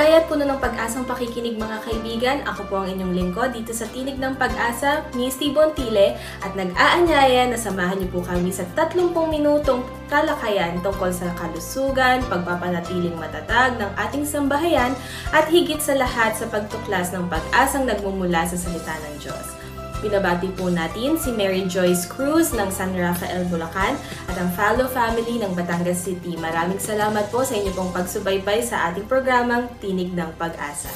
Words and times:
Maligaya 0.00 0.24
at 0.24 0.32
puno 0.32 0.48
ng 0.48 0.64
pag-asang 0.64 1.04
pakikinig 1.04 1.60
mga 1.60 1.84
kaibigan. 1.84 2.40
Ako 2.48 2.72
po 2.72 2.80
ang 2.80 2.88
inyong 2.88 3.12
lingkod 3.12 3.52
dito 3.52 3.76
sa 3.76 3.84
Tinig 3.84 4.16
ng 4.16 4.32
Pag-asa, 4.32 5.04
Misty 5.12 5.52
Bontile, 5.52 6.16
at 6.40 6.56
nag-aanyaya 6.56 7.52
na 7.52 7.60
samahan 7.60 8.00
niyo 8.00 8.08
po 8.08 8.24
kami 8.24 8.48
sa 8.48 8.64
30 8.72 8.96
minutong 9.12 9.84
talakayan 10.08 10.80
tungkol 10.80 11.12
sa 11.12 11.28
kalusugan, 11.36 12.24
pagpapanatiling 12.32 13.12
matatag 13.12 13.76
ng 13.76 13.92
ating 14.08 14.24
sambahayan, 14.24 14.96
at 15.36 15.44
higit 15.52 15.84
sa 15.84 15.92
lahat 15.92 16.32
sa 16.32 16.48
pagtuklas 16.48 17.12
ng 17.12 17.28
pag-asang 17.28 17.84
nagmumula 17.84 18.48
sa 18.48 18.56
salita 18.56 18.96
ng 19.04 19.20
Diyos. 19.20 19.59
Binabati 20.00 20.48
po 20.56 20.72
natin 20.72 21.20
si 21.20 21.28
Mary 21.28 21.68
Joyce 21.68 22.08
Cruz 22.08 22.56
ng 22.56 22.72
San 22.72 22.96
Rafael, 22.96 23.44
Bulacan 23.52 24.00
at 24.32 24.36
ang 24.40 24.48
Fallow 24.56 24.88
Family 24.88 25.36
ng 25.36 25.52
Batangas 25.52 26.08
City. 26.08 26.40
Maraming 26.40 26.80
salamat 26.80 27.28
po 27.28 27.44
sa 27.44 27.52
inyo 27.52 27.68
pong 27.76 27.92
pagsubaybay 27.92 28.64
sa 28.64 28.88
ating 28.88 29.04
programang 29.04 29.68
Tinig 29.76 30.16
ng 30.16 30.32
Pag-asa. 30.40 30.88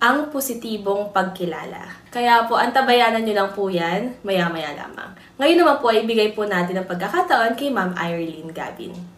ang 0.01 0.33
positibong 0.33 1.13
pagkilala. 1.13 2.01
Kaya 2.09 2.49
po, 2.49 2.57
antabayanan 2.57 3.29
nyo 3.29 3.35
lang 3.37 3.51
po 3.53 3.69
yan, 3.69 4.17
maya-maya 4.25 4.73
lamang. 4.73 5.13
Ngayon 5.37 5.59
naman 5.61 5.77
po, 5.85 5.93
ibigay 5.93 6.33
po 6.33 6.49
natin 6.49 6.81
ang 6.81 6.89
pagkakataon 6.89 7.61
kay 7.61 7.69
Ma'am 7.69 7.93
Irene 7.93 8.57
Gabin. 8.57 9.16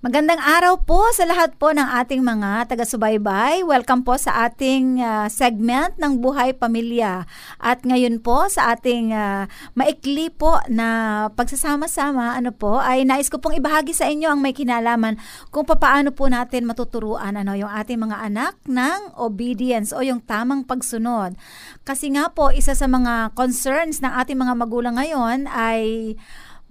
Magandang 0.00 0.40
araw 0.40 0.80
po 0.88 1.12
sa 1.12 1.28
lahat 1.28 1.60
po 1.60 1.76
ng 1.76 1.84
ating 1.84 2.24
mga 2.24 2.72
taga-subaybay. 2.72 3.60
Welcome 3.68 4.00
po 4.00 4.16
sa 4.16 4.48
ating 4.48 4.96
uh, 4.96 5.28
segment 5.28 5.92
ng 6.00 6.24
Buhay 6.24 6.56
Pamilya. 6.56 7.28
At 7.60 7.84
ngayon 7.84 8.24
po 8.24 8.48
sa 8.48 8.72
ating 8.72 9.12
uh, 9.12 9.44
maikli 9.76 10.32
po 10.32 10.56
na 10.72 11.28
pagsasama-sama, 11.36 12.32
ano 12.32 12.48
po, 12.48 12.80
ay 12.80 13.04
nais 13.04 13.28
ko 13.28 13.44
pong 13.44 13.60
ibahagi 13.60 13.92
sa 13.92 14.08
inyo 14.08 14.32
ang 14.32 14.40
may 14.40 14.56
kinalaman 14.56 15.20
kung 15.52 15.68
paano 15.68 16.16
po 16.16 16.32
natin 16.32 16.64
matuturuan 16.64 17.36
ano, 17.36 17.52
yung 17.52 17.68
ating 17.68 18.00
mga 18.00 18.24
anak 18.24 18.56
ng 18.64 19.20
obedience 19.20 19.92
o 19.92 20.00
yung 20.00 20.24
tamang 20.24 20.64
pagsunod. 20.64 21.36
Kasi 21.84 22.08
nga 22.16 22.32
po, 22.32 22.48
isa 22.48 22.72
sa 22.72 22.88
mga 22.88 23.36
concerns 23.36 24.00
ng 24.00 24.16
ating 24.16 24.40
mga 24.40 24.56
magulang 24.56 24.96
ngayon 24.96 25.44
ay 25.44 26.16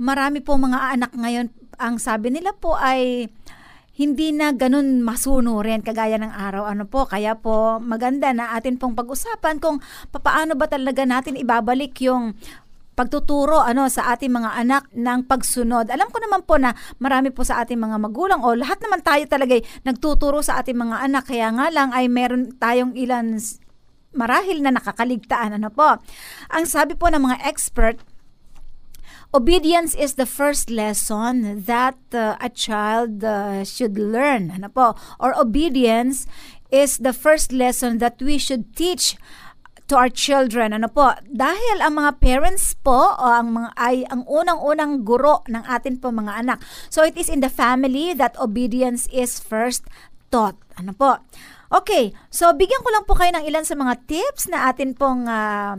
marami 0.01 0.39
po 0.41 0.55
mga 0.55 0.97
anak 0.97 1.11
ngayon 1.13 1.51
ang 1.79 1.95
sabi 1.97 2.29
nila 2.29 2.51
po 2.51 2.75
ay 2.75 3.31
hindi 3.99 4.31
na 4.31 4.55
ganun 4.55 5.03
masunurin 5.03 5.83
kagaya 5.83 6.15
ng 6.19 6.31
araw 6.31 6.71
ano 6.71 6.87
po 6.87 7.03
kaya 7.03 7.35
po 7.35 7.83
maganda 7.83 8.31
na 8.31 8.55
atin 8.55 8.79
pong 8.79 8.95
pag-usapan 8.95 9.59
kung 9.59 9.83
paano 10.11 10.55
ba 10.55 10.71
talaga 10.71 11.03
natin 11.03 11.35
ibabalik 11.35 11.99
yung 12.03 12.35
pagtuturo 12.95 13.63
ano 13.63 13.87
sa 13.87 14.11
ating 14.11 14.27
mga 14.27 14.59
anak 14.59 14.83
ng 14.91 15.23
pagsunod. 15.23 15.87
Alam 15.87 16.11
ko 16.11 16.19
naman 16.19 16.43
po 16.43 16.59
na 16.59 16.75
marami 16.99 17.31
po 17.31 17.47
sa 17.47 17.63
ating 17.63 17.79
mga 17.79 17.95
magulang 17.95 18.43
o 18.43 18.51
lahat 18.51 18.75
naman 18.83 18.99
tayo 18.99 19.23
talaga 19.23 19.55
nagtuturo 19.87 20.43
sa 20.43 20.59
ating 20.59 20.75
mga 20.75 21.07
anak 21.07 21.23
kaya 21.31 21.47
nga 21.55 21.71
lang 21.71 21.95
ay 21.95 22.11
meron 22.11 22.51
tayong 22.59 22.91
ilan 22.99 23.39
marahil 24.11 24.59
na 24.59 24.75
nakakaligtaan 24.75 25.55
ano 25.55 25.71
po. 25.71 25.95
Ang 26.51 26.67
sabi 26.67 26.99
po 26.99 27.07
ng 27.07 27.23
mga 27.23 27.47
expert 27.47 28.03
Obedience 29.29 29.93
is 29.93 30.17
the 30.17 30.25
first 30.25 30.73
lesson 30.73 31.61
that 31.69 32.01
uh, 32.17 32.33
a 32.41 32.49
child 32.49 33.21
uh, 33.21 33.61
should 33.61 33.93
learn. 33.93 34.49
Ano 34.49 34.73
po? 34.73 34.97
Or 35.21 35.37
obedience 35.37 36.25
is 36.73 36.97
the 36.97 37.13
first 37.13 37.53
lesson 37.53 38.01
that 38.01 38.17
we 38.17 38.41
should 38.41 38.73
teach 38.73 39.13
to 39.85 39.93
our 39.93 40.09
children. 40.09 40.73
Ano 40.73 40.89
po? 40.89 41.13
Dahil 41.29 41.77
ang 41.77 42.01
mga 42.01 42.17
parents 42.17 42.73
po 42.81 43.13
o 43.13 43.25
ang 43.29 43.53
mga 43.53 43.69
ay 43.77 44.01
ang 44.09 44.25
unang-unang 44.25 45.05
guro 45.05 45.45
ng 45.45 45.61
atin 45.61 46.01
po 46.01 46.09
mga 46.09 46.33
anak. 46.41 46.65
So 46.89 47.05
it 47.05 47.13
is 47.13 47.29
in 47.29 47.45
the 47.45 47.53
family 47.53 48.17
that 48.17 48.33
obedience 48.41 49.05
is 49.13 49.37
first 49.37 49.85
taught. 50.33 50.57
Ano 50.73 50.97
po? 50.97 51.21
Okay, 51.69 52.17
so 52.33 52.49
bigyan 52.49 52.81
ko 52.81 52.89
lang 52.89 53.05
po 53.05 53.13
kayo 53.13 53.29
ng 53.29 53.45
ilan 53.45 53.61
sa 53.61 53.77
mga 53.77 54.09
tips 54.09 54.49
na 54.49 54.73
atin 54.73 54.97
pong 54.97 55.29
uh, 55.29 55.77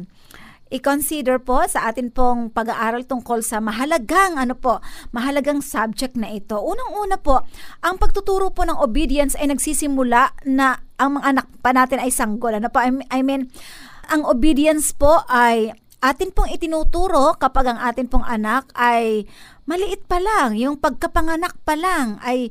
i-consider 0.70 1.42
po 1.42 1.66
sa 1.66 1.90
atin 1.90 2.14
pong 2.14 2.54
pag-aaral 2.54 3.02
tungkol 3.02 3.42
sa 3.42 3.58
mahalagang 3.58 4.38
ano 4.38 4.54
po, 4.54 4.78
mahalagang 5.10 5.58
subject 5.58 6.14
na 6.14 6.30
ito. 6.30 6.56
Unang-una 6.56 7.18
po, 7.18 7.42
ang 7.82 7.98
pagtuturo 7.98 8.54
po 8.54 8.62
ng 8.62 8.78
obedience 8.78 9.34
ay 9.34 9.50
nagsisimula 9.50 10.46
na 10.46 10.78
ang 10.96 11.18
mga 11.18 11.26
anak 11.26 11.46
pa 11.58 11.74
natin 11.74 11.98
ay 11.98 12.14
sanggol. 12.14 12.54
Ano 12.54 12.70
po? 12.70 12.78
I 12.82 13.20
mean, 13.20 13.50
ang 14.06 14.22
obedience 14.22 14.94
po 14.94 15.26
ay 15.26 15.74
atin 16.00 16.32
pong 16.32 16.48
itinuturo 16.48 17.36
kapag 17.36 17.68
ang 17.68 17.78
atin 17.82 18.08
pong 18.08 18.24
anak 18.24 18.70
ay 18.78 19.28
maliit 19.68 20.06
pa 20.06 20.22
lang, 20.22 20.56
yung 20.56 20.78
pagkapanganak 20.80 21.60
pa 21.66 21.76
lang 21.76 22.16
ay 22.24 22.48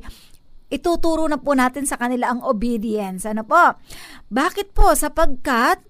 ituturo 0.70 1.26
na 1.26 1.34
po 1.34 1.58
natin 1.58 1.82
sa 1.82 1.98
kanila 1.98 2.30
ang 2.30 2.46
obedience. 2.46 3.26
Ano 3.26 3.42
po? 3.42 3.74
Bakit 4.30 4.70
po? 4.70 4.94
Sapagkat 4.94 5.82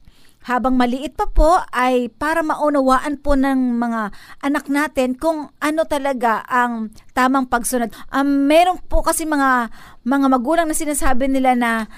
habang 0.44 0.76
maliit 0.76 1.16
pa 1.16 1.28
po 1.28 1.60
ay 1.68 2.08
para 2.16 2.40
maunawaan 2.40 3.20
po 3.20 3.36
ng 3.36 3.76
mga 3.76 4.08
anak 4.40 4.64
natin 4.72 5.12
kung 5.16 5.52
ano 5.60 5.82
talaga 5.84 6.40
ang 6.48 6.88
tamang 7.12 7.44
pagsunod. 7.44 7.92
Um, 8.08 8.48
meron 8.48 8.80
po 8.88 9.04
kasi 9.04 9.28
mga 9.28 9.68
mga 10.04 10.26
magulang 10.32 10.66
na 10.68 10.76
sinasabi 10.76 11.28
nila 11.28 11.52
na 11.52 11.92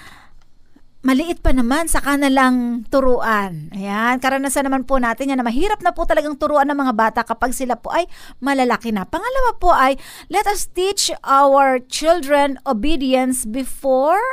maliit 1.03 1.43
pa 1.43 1.51
naman, 1.51 1.91
saka 1.91 2.15
na 2.15 2.31
lang 2.31 2.87
turuan. 2.87 3.67
Ayan, 3.75 4.23
karanasan 4.23 4.71
naman 4.71 4.87
po 4.87 5.03
natin 5.03 5.35
yan 5.35 5.39
na 5.39 5.45
mahirap 5.45 5.83
na 5.83 5.91
po 5.91 6.07
talagang 6.07 6.39
turuan 6.39 6.63
ng 6.71 6.79
mga 6.79 6.93
bata 6.95 7.21
kapag 7.27 7.51
sila 7.51 7.75
po 7.75 7.91
ay 7.91 8.07
malalaki 8.39 8.95
na. 8.95 9.03
Pangalawa 9.03 9.51
po 9.59 9.75
ay, 9.75 9.99
let 10.31 10.47
us 10.47 10.63
teach 10.71 11.11
our 11.27 11.83
children 11.91 12.55
obedience 12.63 13.43
before 13.43 14.23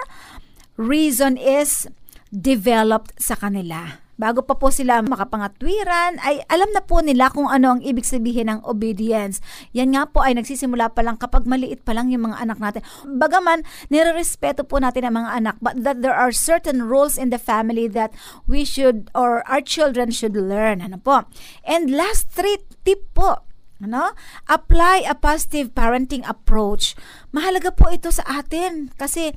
reason 0.79 1.35
is 1.35 1.91
developed 2.31 3.15
sa 3.19 3.35
kanila. 3.35 4.01
bago 4.21 4.45
pa 4.45 4.53
po 4.53 4.69
sila 4.69 5.01
makapangatwiran, 5.01 6.21
ay 6.21 6.45
alam 6.53 6.69
na 6.77 6.85
po 6.85 7.01
nila 7.01 7.33
kung 7.33 7.49
ano 7.49 7.73
ang 7.73 7.81
ibig 7.81 8.05
sabihin 8.05 8.53
ng 8.53 8.61
obedience. 8.69 9.41
Yan 9.73 9.97
nga 9.97 10.05
po 10.05 10.21
ay 10.21 10.37
nagsisimula 10.37 10.93
pa 10.93 11.01
lang 11.01 11.17
kapag 11.17 11.49
maliit 11.49 11.81
pa 11.81 11.97
lang 11.97 12.13
yung 12.13 12.29
mga 12.29 12.45
anak 12.45 12.61
natin. 12.61 12.85
Bagaman, 13.09 13.65
nirerespeto 13.89 14.69
po 14.69 14.77
natin 14.77 15.09
ang 15.09 15.25
mga 15.25 15.31
anak, 15.41 15.57
but 15.65 15.73
that 15.81 16.05
there 16.05 16.13
are 16.13 16.37
certain 16.37 16.85
rules 16.85 17.17
in 17.17 17.33
the 17.33 17.41
family 17.41 17.89
that 17.89 18.13
we 18.45 18.61
should 18.69 19.09
or 19.17 19.41
our 19.49 19.65
children 19.65 20.13
should 20.13 20.37
learn. 20.37 20.85
Ano 20.85 21.01
po? 21.01 21.25
And 21.65 21.89
last 21.89 22.29
three 22.29 22.61
tip 22.85 23.09
po 23.17 23.49
ano? 23.81 24.13
Apply 24.45 25.09
a 25.09 25.17
positive 25.17 25.73
parenting 25.73 26.21
approach. 26.29 26.93
Mahalaga 27.33 27.73
po 27.73 27.89
ito 27.89 28.13
sa 28.13 28.29
atin 28.29 28.93
kasi 29.01 29.33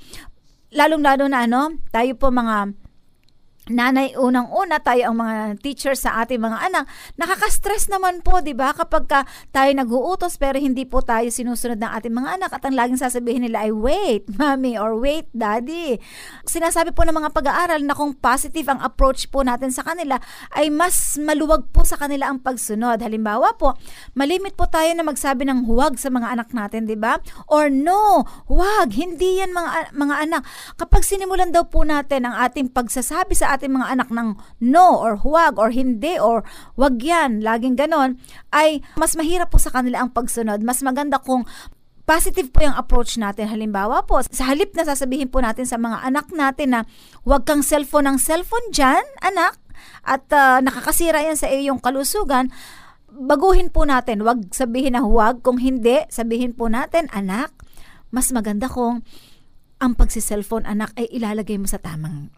lalong-lalo 0.75 1.31
na 1.31 1.47
ano, 1.47 1.79
tayo 1.95 2.11
po 2.19 2.27
mga 2.27 2.82
nanay 3.71 4.11
unang-una 4.19 4.83
tayo 4.83 5.07
ang 5.07 5.23
mga 5.23 5.35
teacher 5.63 5.95
sa 5.95 6.19
ating 6.19 6.43
mga 6.43 6.67
anak. 6.67 6.83
Nakaka-stress 7.15 7.87
naman 7.87 8.19
po 8.19 8.43
'di 8.43 8.51
ba? 8.51 8.75
Kapag 8.75 9.07
ka 9.07 9.23
tayo 9.55 9.71
nag-uutos 9.71 10.35
pero 10.35 10.59
hindi 10.59 10.83
po 10.83 10.99
tayo 10.99 11.31
sinusunod 11.31 11.79
ng 11.79 11.91
ating 11.95 12.11
mga 12.11 12.29
anak. 12.39 12.51
At 12.51 12.63
ang 12.67 12.75
laging 12.75 12.99
sasabihin 12.99 13.47
nila 13.47 13.63
ay 13.63 13.71
wait 13.71 14.27
mommy 14.39 14.75
or 14.75 14.99
wait 14.99 15.31
daddy. 15.31 15.95
Sinasabi 16.43 16.91
po 16.91 17.07
ng 17.07 17.15
mga 17.15 17.31
pag-aaral 17.31 17.79
na 17.87 17.95
kung 17.95 18.11
positive 18.11 18.67
ang 18.67 18.83
approach 18.83 19.31
po 19.31 19.47
natin 19.47 19.71
sa 19.71 19.87
kanila 19.87 20.19
ay 20.51 20.67
mas 20.67 21.15
maluwag 21.15 21.71
po 21.71 21.87
sa 21.87 21.95
kanila 21.95 22.27
ang 22.27 22.43
pagsunod. 22.43 22.99
Halimbawa 22.99 23.55
po 23.55 23.79
malimit 24.11 24.59
po 24.59 24.67
tayo 24.67 24.91
na 24.91 25.07
magsabi 25.07 25.47
ng 25.47 25.63
huwag 25.71 25.95
sa 25.95 26.11
mga 26.11 26.35
anak 26.35 26.51
natin 26.51 26.83
'di 26.83 26.99
ba? 26.99 27.23
Or 27.47 27.71
no 27.71 28.27
huwag 28.51 28.91
hindi 28.91 29.39
yan 29.39 29.55
mga 29.55 29.95
mga 29.95 30.15
anak. 30.27 30.43
Kapag 30.75 31.07
sinimulan 31.07 31.55
daw 31.55 31.63
po 31.71 31.87
natin 31.87 32.27
ang 32.27 32.35
ating 32.43 32.67
pagsasabi 32.67 33.31
sa 33.39 33.52
ating 33.53 33.71
mga 33.71 33.87
anak 33.93 34.09
ng 34.09 34.35
no 34.65 34.87
or 34.97 35.21
huwag 35.21 35.61
or 35.61 35.69
hindi 35.69 36.17
or 36.17 36.41
wag 36.75 36.99
yan, 36.99 37.45
laging 37.45 37.77
ganon, 37.77 38.17
ay 38.49 38.81
mas 38.97 39.13
mahirap 39.13 39.53
po 39.53 39.61
sa 39.61 39.69
kanila 39.69 40.01
ang 40.01 40.11
pagsunod. 40.11 40.59
Mas 40.65 40.81
maganda 40.81 41.21
kung 41.21 41.45
positive 42.03 42.51
po 42.51 42.63
yung 42.63 42.75
approach 42.75 43.15
natin. 43.15 43.47
Halimbawa 43.47 44.03
po, 44.03 44.19
sa 44.23 44.51
halip 44.51 44.75
na 44.75 44.83
sasabihin 44.83 45.31
po 45.31 45.39
natin 45.39 45.63
sa 45.63 45.79
mga 45.79 46.03
anak 46.03 46.27
natin 46.35 46.67
na 46.75 46.79
huwag 47.23 47.47
kang 47.47 47.63
cellphone 47.63 48.11
ng 48.11 48.17
cellphone 48.19 48.67
dyan, 48.75 49.03
anak, 49.23 49.55
at 50.03 50.27
uh, 50.35 50.59
nakakasira 50.59 51.23
yan 51.23 51.39
sa 51.39 51.47
iyong 51.47 51.79
kalusugan, 51.79 52.51
baguhin 53.07 53.71
po 53.71 53.87
natin. 53.87 54.19
Huwag 54.23 54.51
sabihin 54.51 54.99
na 54.99 55.03
huwag. 55.03 55.39
Kung 55.45 55.63
hindi, 55.63 56.03
sabihin 56.11 56.55
po 56.55 56.67
natin, 56.67 57.07
anak, 57.15 57.55
mas 58.11 58.29
maganda 58.35 58.67
kung 58.67 59.01
ang 59.79 59.99
pagsi-cellphone 59.99 60.63
anak 60.63 60.95
ay 60.95 61.11
ilalagay 61.11 61.59
mo 61.59 61.67
sa 61.67 61.79
tamang 61.79 62.31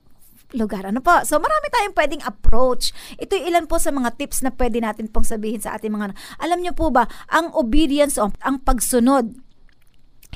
lugar. 0.58 0.88
Ano 0.88 1.04
po? 1.04 1.14
So, 1.28 1.38
marami 1.38 1.68
tayong 1.72 1.96
pwedeng 1.96 2.24
approach. 2.26 2.96
Ito 3.20 3.36
ilan 3.36 3.68
po 3.70 3.78
sa 3.78 3.92
mga 3.92 4.16
tips 4.18 4.42
na 4.42 4.52
pwede 4.56 4.82
natin 4.82 5.12
pong 5.12 5.28
sabihin 5.28 5.62
sa 5.62 5.76
ating 5.76 5.92
mga... 5.94 6.16
Alam 6.42 6.64
niyo 6.64 6.74
po 6.74 6.90
ba, 6.90 7.06
ang 7.30 7.52
obedience 7.54 8.16
o 8.18 8.32
ang 8.44 8.64
pagsunod, 8.64 9.36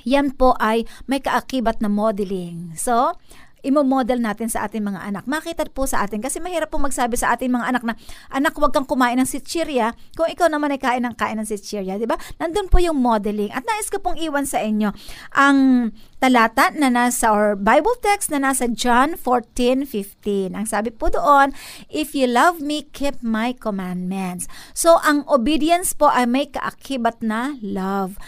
yan 0.08 0.32
po 0.36 0.56
ay 0.60 0.88
may 1.10 1.20
kaakibat 1.20 1.84
na 1.84 1.92
modeling. 1.92 2.76
So, 2.80 3.16
imo-model 3.62 4.20
natin 4.24 4.48
sa 4.48 4.66
ating 4.68 4.84
mga 4.84 5.00
anak. 5.04 5.24
Makita 5.28 5.68
po 5.72 5.86
sa 5.86 6.06
atin 6.06 6.24
kasi 6.24 6.40
mahirap 6.40 6.72
po 6.72 6.80
magsabi 6.80 7.20
sa 7.20 7.36
ating 7.36 7.52
mga 7.52 7.66
anak 7.76 7.84
na 7.84 7.94
anak 8.32 8.56
huwag 8.56 8.72
kang 8.72 8.88
kumain 8.88 9.20
ng 9.20 9.28
sitsirya 9.28 9.94
kung 10.16 10.28
ikaw 10.32 10.48
naman 10.48 10.72
ay 10.74 10.80
kain 10.80 11.04
ng 11.04 11.16
kain 11.16 11.38
ng 11.40 11.48
sitsirya, 11.48 12.00
di 12.00 12.08
ba? 12.08 12.16
Nandun 12.40 12.72
po 12.72 12.80
yung 12.80 13.00
modeling. 13.00 13.52
At 13.52 13.68
nais 13.68 13.92
ko 13.92 14.00
pong 14.00 14.20
iwan 14.20 14.48
sa 14.48 14.64
inyo 14.64 14.92
ang 15.36 15.92
talata 16.20 16.72
na 16.76 16.92
nasa 16.92 17.32
or 17.32 17.56
Bible 17.56 17.96
text 18.04 18.32
na 18.32 18.44
nasa 18.44 18.68
John 18.68 19.16
14:15. 19.16 20.56
Ang 20.56 20.68
sabi 20.68 20.92
po 20.92 21.08
doon, 21.08 21.56
if 21.88 22.12
you 22.12 22.28
love 22.28 22.60
me, 22.60 22.88
keep 22.92 23.24
my 23.24 23.56
commandments. 23.56 24.48
So 24.76 25.00
ang 25.04 25.24
obedience 25.32 25.96
po 25.96 26.12
ay 26.12 26.28
may 26.28 26.52
kaakibat 26.52 27.24
na 27.24 27.56
love. 27.64 28.20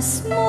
smile. 0.00 0.39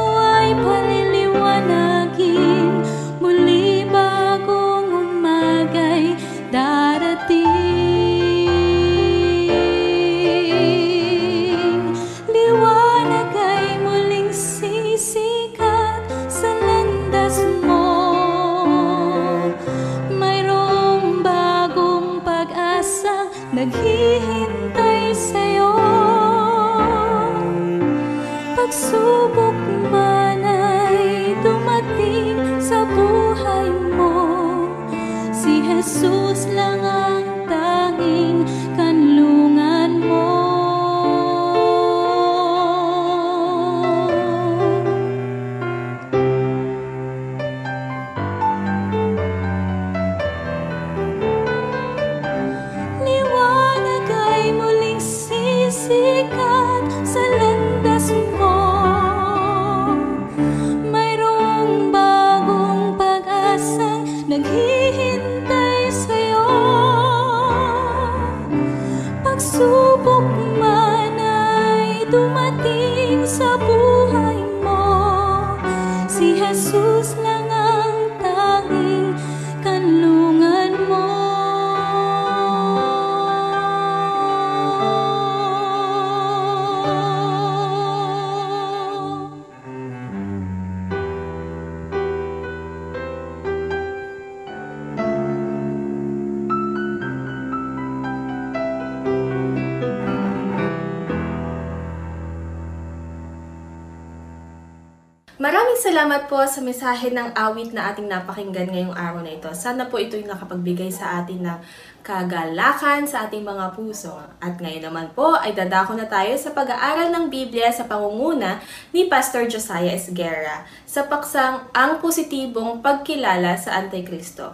Maraming 105.42 105.82
salamat 105.82 106.30
po 106.30 106.38
sa 106.46 106.62
mensahe 106.62 107.10
ng 107.10 107.34
awit 107.34 107.74
na 107.74 107.90
ating 107.90 108.06
napakinggan 108.06 108.70
ngayong 108.70 108.94
araw 108.94 109.26
na 109.26 109.34
ito. 109.34 109.50
Sana 109.58 109.90
po 109.90 109.98
ito'y 109.98 110.22
nakapagbigay 110.30 110.94
sa 110.94 111.18
atin 111.18 111.42
ng 111.42 111.58
kagalakan 112.06 113.10
sa 113.10 113.26
ating 113.26 113.42
mga 113.42 113.74
puso. 113.74 114.22
At 114.38 114.62
ngayon 114.62 114.86
naman 114.86 115.10
po 115.18 115.34
ay 115.34 115.58
dadako 115.58 115.98
na 115.98 116.06
tayo 116.06 116.38
sa 116.38 116.54
pag-aaral 116.54 117.10
ng 117.10 117.34
Biblia 117.34 117.74
sa 117.74 117.90
pangunguna 117.90 118.62
ni 118.94 119.10
Pastor 119.10 119.50
Josiah 119.50 119.98
Esguerra 119.98 120.62
sa 120.86 121.10
paksang 121.10 121.74
Ang 121.74 121.98
Positibong 121.98 122.86
Pagkilala 122.86 123.58
sa 123.58 123.82
Antikristo. 123.82 124.54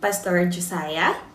Pastor 0.00 0.48
Josiah? 0.48 1.31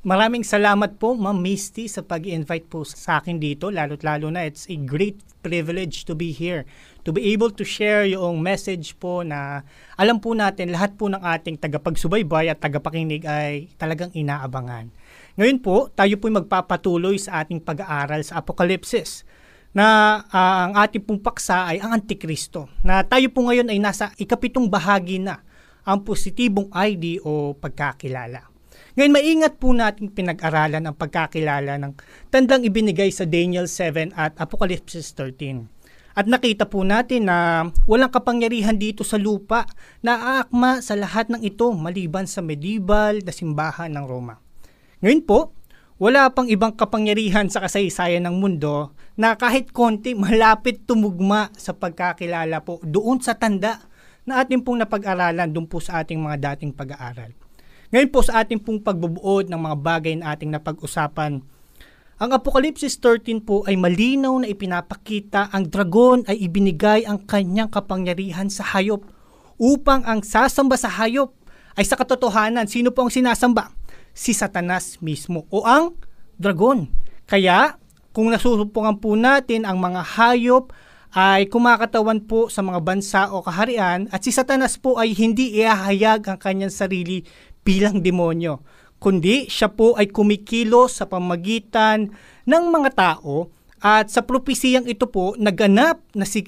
Maraming 0.00 0.48
salamat 0.48 0.96
po, 0.96 1.12
Ma'am 1.12 1.36
Misty, 1.36 1.84
sa 1.84 2.00
pag-invite 2.00 2.64
po 2.72 2.88
sa 2.88 3.20
akin 3.20 3.36
dito. 3.36 3.68
Lalo't 3.68 4.00
lalo 4.00 4.32
na, 4.32 4.48
it's 4.48 4.64
a 4.72 4.76
great 4.80 5.20
privilege 5.44 6.08
to 6.08 6.16
be 6.16 6.32
here. 6.32 6.64
To 7.04 7.12
be 7.12 7.28
able 7.36 7.52
to 7.52 7.68
share 7.68 8.08
yung 8.08 8.40
message 8.40 8.96
po 8.96 9.20
na 9.20 9.60
alam 10.00 10.16
po 10.16 10.32
natin, 10.32 10.72
lahat 10.72 10.96
po 10.96 11.12
ng 11.12 11.20
ating 11.20 11.60
tagapagsubaybay 11.60 12.48
at 12.48 12.64
tagapakinig 12.64 13.28
ay 13.28 13.68
talagang 13.76 14.08
inaabangan. 14.16 14.88
Ngayon 15.36 15.60
po, 15.60 15.92
tayo 15.92 16.16
po 16.16 16.32
magpapatuloy 16.32 17.20
sa 17.20 17.44
ating 17.44 17.60
pag-aaral 17.60 18.24
sa 18.24 18.40
Apokalipsis 18.40 19.28
na 19.76 20.24
ah, 20.32 20.64
ang 20.64 20.80
ating 20.80 21.04
pong 21.04 21.20
paksa 21.20 21.68
ay 21.68 21.76
ang 21.76 21.92
Antikristo. 21.92 22.72
Na 22.80 23.04
tayo 23.04 23.28
po 23.28 23.44
ngayon 23.44 23.68
ay 23.68 23.76
nasa 23.76 24.16
ikapitong 24.16 24.64
bahagi 24.64 25.20
na 25.20 25.44
ang 25.84 26.00
positibong 26.00 26.72
ID 26.72 27.20
o 27.20 27.52
pagkakilala. 27.52 28.49
Ngayon, 28.98 29.12
maingat 29.14 29.54
po 29.62 29.70
natin 29.70 30.10
pinag-aralan 30.10 30.82
ang 30.82 30.96
pagkakilala 30.98 31.78
ng 31.78 31.94
tandang 32.26 32.66
ibinigay 32.66 33.14
sa 33.14 33.22
Daniel 33.22 33.70
7 33.70 34.10
at 34.18 34.34
Apocalypse 34.34 34.98
13. 35.14 35.70
At 36.18 36.26
nakita 36.26 36.66
po 36.66 36.82
natin 36.82 37.30
na 37.30 37.70
walang 37.86 38.10
kapangyarihan 38.10 38.74
dito 38.74 39.06
sa 39.06 39.14
lupa 39.14 39.62
na 40.02 40.42
aakma 40.42 40.82
sa 40.82 40.98
lahat 40.98 41.30
ng 41.30 41.38
ito 41.46 41.70
maliban 41.70 42.26
sa 42.26 42.42
medieval 42.42 43.22
na 43.22 43.30
simbahan 43.30 43.94
ng 43.94 44.04
Roma. 44.10 44.42
Ngayon 45.06 45.22
po, 45.22 45.54
wala 46.02 46.26
pang 46.34 46.50
ibang 46.50 46.74
kapangyarihan 46.74 47.46
sa 47.46 47.62
kasaysayan 47.62 48.26
ng 48.26 48.42
mundo 48.42 48.90
na 49.14 49.38
kahit 49.38 49.70
konti 49.70 50.18
malapit 50.18 50.82
tumugma 50.82 51.54
sa 51.54 51.78
pagkakilala 51.78 52.58
po 52.66 52.82
doon 52.82 53.22
sa 53.22 53.38
tanda 53.38 53.86
na 54.26 54.42
ating 54.42 54.66
pong 54.66 54.82
napag-aralan 54.82 55.46
doon 55.46 55.70
po 55.70 55.78
sa 55.78 56.02
ating 56.02 56.18
mga 56.18 56.36
dating 56.52 56.74
pag-aaral. 56.74 57.30
Ngayon 57.90 58.10
po 58.14 58.22
sa 58.22 58.46
ating 58.46 58.62
pong 58.62 58.78
pagbubuod 58.86 59.50
ng 59.50 59.58
mga 59.58 59.76
bagay 59.82 60.14
na 60.14 60.30
ating 60.30 60.54
napag-usapan, 60.54 61.42
ang 62.22 62.30
Apokalipsis 62.30 62.94
13 63.02 63.42
po 63.42 63.66
ay 63.66 63.74
malinaw 63.74 64.30
na 64.38 64.46
ipinapakita 64.46 65.50
ang 65.50 65.66
dragon 65.66 66.22
ay 66.30 66.38
ibinigay 66.46 67.02
ang 67.02 67.26
kanyang 67.26 67.66
kapangyarihan 67.66 68.46
sa 68.46 68.62
hayop 68.62 69.02
upang 69.58 70.06
ang 70.06 70.22
sasamba 70.22 70.78
sa 70.78 70.86
hayop 70.86 71.34
ay 71.74 71.82
sa 71.82 71.98
katotohanan, 71.98 72.70
sino 72.70 72.94
po 72.94 73.02
ang 73.02 73.10
sinasamba? 73.10 73.74
Si 74.14 74.38
Satanas 74.38 75.02
mismo 75.02 75.50
o 75.50 75.66
ang 75.66 75.98
dragon. 76.38 76.86
Kaya, 77.26 77.74
kung 78.14 78.30
nasusupungan 78.30 79.02
po 79.02 79.18
natin 79.18 79.66
ang 79.66 79.82
mga 79.82 80.14
hayop 80.14 80.70
ay 81.10 81.50
kumakatawan 81.50 82.22
po 82.22 82.46
sa 82.46 82.62
mga 82.62 82.78
bansa 82.86 83.34
o 83.34 83.42
kaharian 83.42 84.06
at 84.14 84.22
si 84.22 84.30
Satanas 84.30 84.78
po 84.78 84.94
ay 84.94 85.10
hindi 85.10 85.58
iahayag 85.58 86.22
ang 86.30 86.38
kanyang 86.38 86.70
sarili 86.70 87.26
bilang 87.64 88.00
demonyo. 88.00 88.62
kundi 89.00 89.48
siya 89.48 89.72
po 89.72 89.96
ay 89.96 90.12
kumikilo 90.12 90.84
sa 90.84 91.08
pamagitan 91.08 92.12
ng 92.44 92.64
mga 92.68 92.90
tao 92.92 93.48
at 93.80 94.12
sa 94.12 94.20
propesiyang 94.20 94.84
ito 94.84 95.08
po 95.08 95.32
naganap 95.40 96.04
na 96.12 96.28
si 96.28 96.44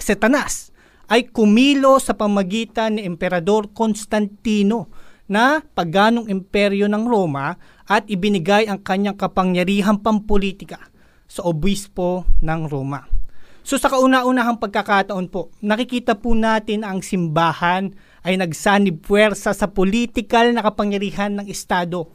Satanas 0.00 0.72
ay 1.12 1.28
kumilo 1.28 2.00
sa 2.00 2.16
pamagitan 2.16 2.96
ni 2.96 3.04
Emperador 3.04 3.68
Constantino 3.76 4.88
na 5.28 5.60
paganong 5.60 6.26
imperyo 6.32 6.88
ng 6.88 7.04
Roma 7.04 7.54
at 7.84 8.08
ibinigay 8.08 8.64
ang 8.66 8.80
kanyang 8.80 9.20
kapangyarihang 9.20 10.00
pampolitika 10.00 10.90
sa 11.28 11.46
obispo 11.46 12.26
ng 12.42 12.66
Roma. 12.66 13.06
So 13.60 13.78
sa 13.78 13.92
kauna-unahang 13.92 14.58
pagkakataon 14.58 15.30
po, 15.30 15.52
nakikita 15.62 16.16
po 16.18 16.34
natin 16.34 16.82
ang 16.82 17.04
simbahan 17.04 17.92
ay 18.24 18.36
nagsanib 18.36 19.00
puwersa 19.00 19.56
sa 19.56 19.66
politikal 19.70 20.52
na 20.52 20.60
kapangyarihan 20.60 21.40
ng 21.40 21.46
Estado 21.48 22.08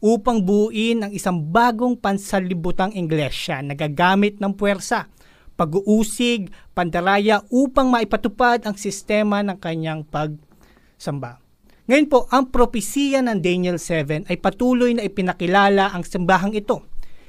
upang 0.00 0.40
buuin 0.40 1.04
ang 1.04 1.12
isang 1.12 1.36
bagong 1.36 1.92
pansalibutang 1.94 2.96
iglesia 2.96 3.60
na 3.60 3.76
gagamit 3.76 4.40
ng 4.40 4.56
puwersa, 4.56 5.12
pag-uusig, 5.60 6.48
pandaraya 6.72 7.44
upang 7.52 7.92
maipatupad 7.92 8.64
ang 8.64 8.80
sistema 8.80 9.44
ng 9.44 9.60
kanyang 9.60 10.00
pagsamba. 10.08 11.36
Ngayon 11.84 12.08
po, 12.08 12.24
ang 12.32 12.48
propesiya 12.48 13.20
ng 13.20 13.44
Daniel 13.44 13.76
7 13.76 14.30
ay 14.30 14.36
patuloy 14.40 14.96
na 14.96 15.04
ipinakilala 15.04 15.92
ang 15.92 16.06
simbahang 16.06 16.56
ito. 16.56 16.80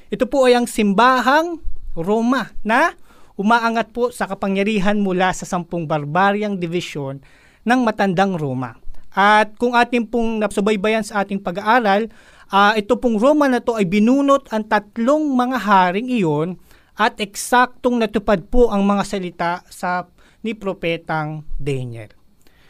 Ito 0.08 0.30
po 0.32 0.48
ay 0.48 0.56
ang 0.56 0.68
simbahang 0.70 1.60
Roma 1.92 2.56
na 2.64 2.96
umaangat 3.36 3.92
po 3.92 4.14
sa 4.16 4.30
kapangyarihan 4.30 5.02
mula 5.02 5.36
sa 5.36 5.44
sampung 5.44 5.90
barbaryang 5.90 6.56
divisyon 6.56 7.20
ng 7.66 7.80
matandang 7.86 8.38
Roma. 8.38 8.78
At 9.12 9.60
kung 9.60 9.76
ating 9.76 10.08
pong 10.08 10.40
nasubaybayan 10.40 11.04
sa 11.04 11.24
ating 11.24 11.44
pag-aaral, 11.44 12.08
uh, 12.48 12.72
ito 12.80 12.96
pong 12.96 13.20
Roma 13.20 13.52
na 13.52 13.60
to 13.60 13.76
ay 13.76 13.84
binunot 13.84 14.48
ang 14.56 14.64
tatlong 14.64 15.36
mga 15.36 15.58
haring 15.60 16.08
iyon 16.08 16.56
at 16.96 17.20
eksaktong 17.20 18.00
natupad 18.00 18.48
po 18.48 18.72
ang 18.72 18.88
mga 18.88 19.04
salita 19.04 19.52
sa 19.68 20.08
ni 20.42 20.56
Propetang 20.56 21.44
Daniel. 21.60 22.12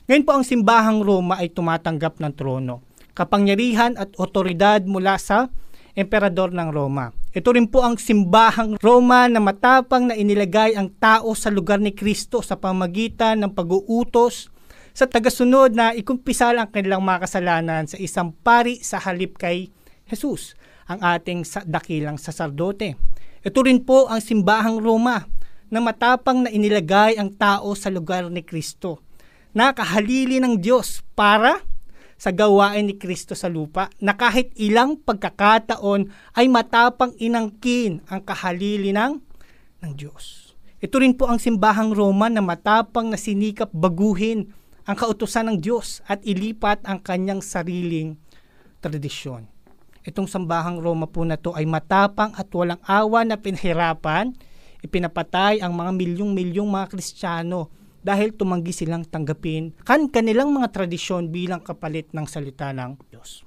Ngayon 0.10 0.26
po 0.28 0.32
ang 0.36 0.44
simbahang 0.44 1.06
Roma 1.06 1.40
ay 1.40 1.54
tumatanggap 1.54 2.20
ng 2.20 2.34
trono, 2.36 2.84
kapangyarihan 3.16 3.96
at 3.96 4.12
otoridad 4.20 4.84
mula 4.84 5.16
sa 5.22 5.48
emperador 5.96 6.52
ng 6.52 6.70
Roma. 6.72 7.12
Ito 7.32 7.56
rin 7.56 7.68
po 7.68 7.80
ang 7.84 7.96
simbahang 7.96 8.76
Roma 8.80 9.32
na 9.32 9.40
matapang 9.40 10.12
na 10.12 10.20
inilagay 10.20 10.76
ang 10.76 10.92
tao 11.00 11.32
sa 11.32 11.48
lugar 11.48 11.80
ni 11.80 11.96
Kristo 11.96 12.44
sa 12.44 12.60
pamagitan 12.60 13.40
ng 13.40 13.52
pag-uutos 13.56 14.52
sa 14.92 15.08
tagasunod 15.08 15.72
na 15.72 15.96
ikumpisal 15.96 16.60
ang 16.60 16.68
kanilang 16.68 17.04
mga 17.04 17.28
kasalanan 17.28 17.84
sa 17.88 17.96
isang 17.96 18.36
pari 18.36 18.84
sa 18.84 19.00
halip 19.00 19.40
kay 19.40 19.72
Jesus, 20.08 20.60
ang 20.92 21.00
ating 21.00 21.48
dakilang 21.68 22.20
saserdote. 22.20 23.00
Ito 23.42 23.60
rin 23.64 23.82
po 23.88 24.12
ang 24.12 24.20
simbahang 24.20 24.84
Roma 24.84 25.24
na 25.72 25.80
matapang 25.80 26.44
na 26.44 26.52
inilagay 26.52 27.16
ang 27.16 27.32
tao 27.32 27.72
sa 27.80 27.88
lugar 27.88 28.28
ni 28.28 28.44
Kristo, 28.44 29.00
na 29.56 29.72
kahalili 29.72 30.44
ng 30.44 30.60
Diyos 30.60 31.00
para 31.16 31.64
sa 32.22 32.30
gawain 32.30 32.86
ni 32.86 32.96
Kristo 33.02 33.34
sa 33.34 33.50
lupa 33.50 33.90
na 33.98 34.14
kahit 34.14 34.54
ilang 34.60 35.00
pagkakataon 35.00 36.06
ay 36.38 36.46
matapang 36.52 37.18
inangkin 37.18 38.04
ang 38.12 38.22
kahalili 38.22 38.94
ng, 38.94 39.18
ng 39.82 39.92
Diyos. 39.98 40.54
Ito 40.78 41.02
rin 41.02 41.18
po 41.18 41.26
ang 41.26 41.42
simbahang 41.42 41.98
Roma 41.98 42.30
na 42.30 42.46
matapang 42.46 43.10
na 43.10 43.18
sinikap 43.18 43.74
baguhin 43.74 44.54
ang 44.86 44.98
kautusan 44.98 45.50
ng 45.52 45.58
Diyos 45.62 46.02
at 46.10 46.22
ilipat 46.26 46.82
ang 46.90 47.02
kanyang 47.02 47.42
sariling 47.42 48.18
tradisyon. 48.82 49.46
Itong 50.02 50.26
sambahang 50.26 50.82
Roma 50.82 51.06
po 51.06 51.22
na 51.22 51.38
to 51.38 51.54
ay 51.54 51.70
matapang 51.70 52.34
at 52.34 52.50
walang 52.58 52.82
awa 52.90 53.22
na 53.22 53.38
pinahirapan, 53.38 54.34
ipinapatay 54.82 55.62
ang 55.62 55.78
mga 55.78 55.92
milyong-milyong 55.94 56.70
mga 56.70 56.90
Kristiyano 56.90 57.70
dahil 58.02 58.34
tumanggi 58.34 58.74
silang 58.74 59.06
tanggapin 59.06 59.78
kan 59.86 60.10
kanilang 60.10 60.50
mga 60.50 60.74
tradisyon 60.74 61.30
bilang 61.30 61.62
kapalit 61.62 62.10
ng 62.10 62.26
salita 62.26 62.74
ng 62.74 62.98
Diyos. 63.14 63.46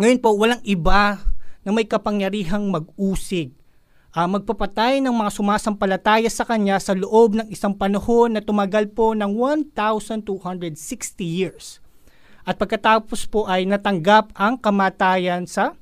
Ngayon 0.00 0.18
po, 0.24 0.32
walang 0.34 0.64
iba 0.64 1.20
na 1.60 1.70
may 1.70 1.84
kapangyarihang 1.84 2.72
mag-usig 2.72 3.52
uh, 4.14 4.28
magpapatay 4.30 5.02
ng 5.02 5.10
mga 5.10 5.30
sumasampalataya 5.34 6.30
sa 6.30 6.46
kanya 6.46 6.78
sa 6.78 6.94
loob 6.94 7.34
ng 7.34 7.50
isang 7.50 7.74
panahon 7.74 8.38
na 8.38 8.40
tumagal 8.40 8.88
po 8.94 9.12
ng 9.12 9.34
1,260 9.74 10.78
years. 11.20 11.82
At 12.46 12.56
pagkatapos 12.56 13.26
po 13.26 13.50
ay 13.50 13.66
natanggap 13.66 14.30
ang 14.38 14.54
kamatayan 14.56 15.44
sa 15.50 15.74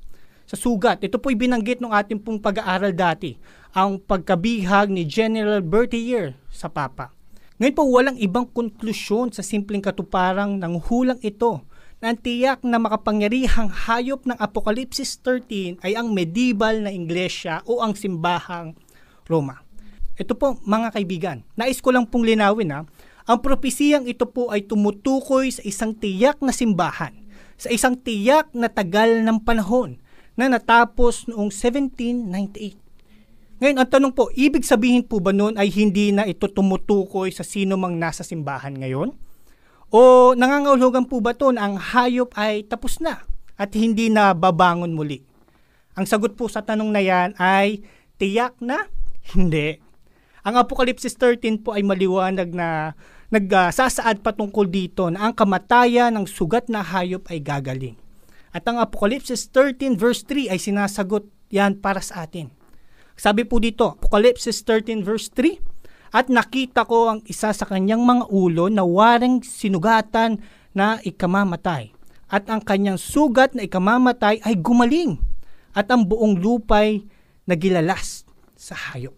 sa 0.49 0.57
sugat. 0.59 1.01
Ito 1.01 1.17
po 1.17 1.31
binanggit 1.33 1.81
ng 1.81 1.93
ating 1.93 2.21
pong 2.21 2.37
pag-aaral 2.43 2.93
dati, 2.93 3.39
ang 3.73 3.97
pagkabihag 3.97 4.93
ni 4.93 5.07
General 5.09 5.65
Berthier 5.65 6.37
sa 6.53 6.69
Papa. 6.69 7.15
Ngayon 7.57 7.77
po 7.79 7.83
walang 7.89 8.19
ibang 8.19 8.45
konklusyon 8.51 9.31
sa 9.33 9.41
simpleng 9.41 9.81
katuparang 9.81 10.59
ng 10.59 10.75
hulang 10.83 11.17
ito 11.23 11.63
na 12.03 12.19
tiyak 12.19 12.67
na 12.67 12.83
makapangyarihang 12.83 13.71
hayop 13.71 14.27
ng 14.27 14.35
Apokalipsis 14.35 15.23
13 15.23 15.79
ay 15.87 15.95
ang 15.95 16.11
medieval 16.11 16.83
na 16.83 16.91
Iglesia 16.91 17.63
o 17.63 17.79
ang 17.79 17.95
simbahang 17.95 18.75
Roma. 19.31 19.63
Ito 20.19 20.35
po 20.35 20.59
mga 20.67 20.99
kaibigan, 20.99 21.47
nais 21.55 21.79
ko 21.79 21.95
lang 21.95 22.11
pong 22.11 22.27
linawin 22.27 22.75
ha, 22.75 22.83
ang 23.23 23.39
propesiyang 23.39 24.11
ito 24.11 24.27
po 24.27 24.51
ay 24.51 24.67
tumutukoy 24.67 25.55
sa 25.55 25.63
isang 25.63 25.95
tiyak 25.95 26.43
na 26.43 26.51
simbahan, 26.51 27.15
sa 27.55 27.71
isang 27.71 27.95
tiyak 27.95 28.51
na 28.51 28.67
tagal 28.67 29.23
ng 29.23 29.39
panahon 29.47 30.03
na 30.35 30.51
natapos 30.51 31.31
noong 31.31 31.55
1798. 31.55 32.83
Ngayon, 33.63 33.79
ang 33.79 33.87
tanong 33.87 34.11
po, 34.11 34.27
ibig 34.35 34.67
sabihin 34.67 35.07
po 35.07 35.23
ba 35.23 35.31
noon 35.31 35.55
ay 35.55 35.71
hindi 35.71 36.11
na 36.11 36.27
ito 36.27 36.51
tumutukoy 36.51 37.31
sa 37.31 37.47
sino 37.47 37.79
mang 37.79 37.95
nasa 37.95 38.27
simbahan 38.27 38.75
ngayon? 38.75 39.15
O 39.93 40.33
nangangahulugan 40.33 41.05
po 41.05 41.21
ba 41.21 41.37
ito 41.37 41.53
na 41.53 41.69
ang 41.69 41.77
hayop 41.77 42.33
ay 42.33 42.65
tapos 42.65 42.97
na 42.97 43.29
at 43.61 43.77
hindi 43.77 44.09
na 44.09 44.33
babangon 44.33 44.97
muli? 44.97 45.21
Ang 45.93 46.09
sagot 46.09 46.33
po 46.33 46.49
sa 46.49 46.65
tanong 46.65 46.89
na 46.89 47.05
yan 47.05 47.37
ay 47.37 47.85
tiyak 48.17 48.57
na 48.65 48.89
hindi. 49.37 49.77
Ang 50.49 50.57
Apokalipsis 50.57 51.13
13 51.21 51.61
po 51.61 51.77
ay 51.77 51.85
maliwanag 51.85 52.57
na 52.57 52.97
nagsasaad 53.29 54.19
uh, 54.19 54.25
patungkol 54.25 54.65
dito 54.65 55.13
na 55.13 55.29
ang 55.29 55.37
kamatayan 55.37 56.17
ng 56.17 56.25
sugat 56.25 56.73
na 56.73 56.81
hayop 56.81 57.29
ay 57.29 57.45
gagaling. 57.45 58.01
At 58.49 58.65
ang 58.65 58.81
Apokalipsis 58.81 59.53
13 59.53 59.93
verse 60.01 60.25
3 60.25 60.57
ay 60.57 60.59
sinasagot 60.59 61.29
yan 61.53 61.77
para 61.77 62.01
sa 62.01 62.25
atin. 62.25 62.49
Sabi 63.13 63.45
po 63.45 63.61
dito, 63.61 63.93
Apokalipsis 64.01 64.65
13 64.65 65.05
verse 65.05 65.29
3, 65.37 65.72
at 66.13 66.29
nakita 66.29 66.85
ko 66.85 67.09
ang 67.09 67.21
isa 67.25 67.57
sa 67.57 67.65
kanyang 67.65 68.05
mga 68.05 68.29
ulo 68.29 68.69
na 68.69 68.85
waring 68.85 69.41
sinugatan 69.41 70.45
na 70.77 71.01
ikamamatay. 71.01 71.89
At 72.29 72.53
ang 72.53 72.61
kanyang 72.61 73.01
sugat 73.01 73.57
na 73.57 73.65
ikamamatay 73.65 74.45
ay 74.45 74.55
gumaling. 74.61 75.17
At 75.73 75.89
ang 75.89 76.05
buong 76.05 76.37
lupay 76.37 77.01
nagilalas 77.49 78.29
sa 78.53 78.77
hayop. 78.77 79.17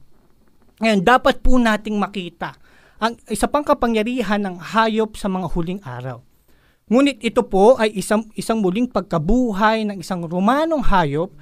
Ngayon, 0.78 1.02
dapat 1.02 1.42
po 1.42 1.58
nating 1.58 1.98
makita 1.98 2.54
ang 3.02 3.18
isa 3.26 3.50
pang 3.50 3.66
kapangyarihan 3.66 4.38
ng 4.38 4.56
hayop 4.62 5.18
sa 5.18 5.26
mga 5.26 5.46
huling 5.50 5.82
araw. 5.82 6.22
Ngunit 6.86 7.20
ito 7.26 7.42
po 7.42 7.74
ay 7.74 7.90
isang, 7.96 8.30
isang 8.38 8.62
muling 8.62 8.86
pagkabuhay 8.86 9.82
ng 9.88 9.98
isang 9.98 10.22
Romanong 10.24 10.84
hayop 10.84 11.34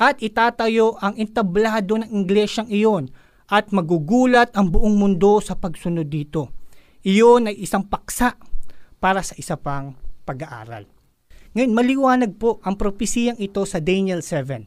at 0.00 0.18
itatayo 0.18 0.96
ang 0.98 1.14
entablado 1.14 1.98
ng 2.00 2.08
inglesyang 2.08 2.66
iyon 2.72 3.12
at 3.48 3.70
magugulat 3.70 4.52
ang 4.56 4.72
buong 4.72 4.96
mundo 4.96 5.40
sa 5.40 5.56
pagsunod 5.56 6.08
dito. 6.08 6.52
Iyon 7.04 7.52
ay 7.52 7.60
isang 7.60 7.84
paksa 7.84 8.40
para 8.96 9.20
sa 9.20 9.36
isa 9.36 9.60
pang 9.60 9.92
pag-aaral. 10.24 10.88
Ngayon, 11.54 11.72
maliwanag 11.76 12.32
po 12.40 12.58
ang 12.64 12.74
propesiyang 12.74 13.38
ito 13.38 13.62
sa 13.68 13.78
Daniel 13.78 14.24
7 14.24 14.66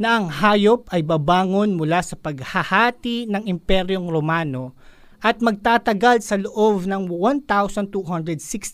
na 0.00 0.16
ang 0.16 0.30
hayop 0.30 0.88
ay 0.94 1.04
babangon 1.04 1.76
mula 1.76 2.00
sa 2.00 2.16
paghahati 2.16 3.28
ng 3.28 3.44
Imperyong 3.50 4.08
Romano 4.08 4.72
at 5.20 5.38
magtatagal 5.38 6.24
sa 6.24 6.40
loob 6.40 6.88
ng 6.88 7.06
1,260 7.10 7.92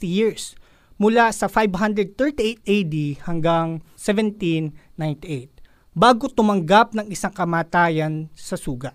years 0.07 0.55
mula 0.97 1.31
sa 1.35 1.51
538 1.51 2.63
AD 2.65 2.95
hanggang 3.27 3.85
1798 3.99 5.59
bago 5.99 6.31
tumanggap 6.31 6.95
ng 6.95 7.11
isang 7.11 7.35
kamatayan 7.35 8.31
sa 8.39 8.55
sugat. 8.55 8.95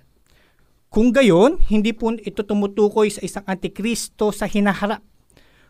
Kung 0.93 1.09
gayon, 1.09 1.57
hindi 1.73 1.89
po 1.89 2.13
ito 2.13 2.45
tumutukoy 2.45 3.09
sa 3.09 3.25
isang 3.25 3.41
antikristo 3.49 4.29
sa 4.29 4.45
hinaharap. 4.45 5.01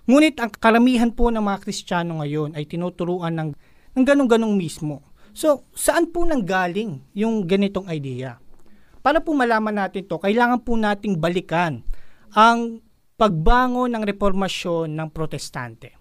Ngunit 0.04 0.36
ang 0.44 0.52
karamihan 0.52 1.16
po 1.16 1.32
ng 1.32 1.40
mga 1.40 1.64
Kristiyano 1.64 2.20
ngayon 2.20 2.60
ay 2.60 2.68
tinuturuan 2.68 3.32
ng, 3.32 3.50
ng 3.96 4.04
ganong-ganong 4.04 4.52
mismo. 4.60 5.00
So, 5.32 5.64
saan 5.72 6.12
po 6.12 6.28
nanggaling 6.28 7.16
yung 7.16 7.48
ganitong 7.48 7.88
idea? 7.88 8.36
Para 9.00 9.24
po 9.24 9.32
malaman 9.32 9.88
natin 9.88 10.04
to, 10.12 10.20
kailangan 10.20 10.60
po 10.60 10.76
nating 10.76 11.16
balikan 11.16 11.88
ang 12.36 12.84
pagbangon 13.16 13.96
ng 13.96 14.04
reformasyon 14.04 14.92
ng 14.92 15.08
protestante. 15.08 15.96